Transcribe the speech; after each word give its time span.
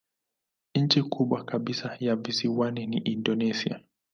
Nchi 0.75 1.03
kubwa 1.03 1.43
kabisa 1.43 1.97
ya 1.99 2.15
visiwani 2.15 2.87
ni 2.87 2.97
Indonesia. 2.97 3.79